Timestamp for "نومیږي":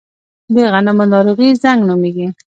1.89-2.27